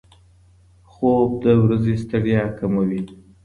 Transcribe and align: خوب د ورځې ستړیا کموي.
خوب 0.91 1.29
د 1.43 1.45
ورځې 1.63 1.93
ستړیا 2.03 2.43
کموي. 2.59 3.01